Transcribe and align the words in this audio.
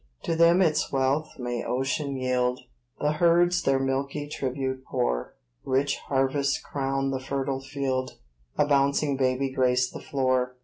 To 0.23 0.35
them 0.35 0.63
its 0.63 0.91
wealth 0.91 1.37
may 1.37 1.63
ocean 1.63 2.15
yield, 2.17 2.61
The 2.99 3.11
herds 3.11 3.61
their 3.61 3.77
milky 3.77 4.27
tribute 4.27 4.83
pour; 4.89 5.35
Rich 5.63 5.99
harvests 6.07 6.59
crown 6.59 7.11
the 7.11 7.19
fertile 7.19 7.61
field, 7.61 8.17
A 8.57 8.65
bouncing 8.65 9.15
baby 9.15 9.51
grace 9.51 9.87
the 9.91 10.01
floor. 10.01 10.55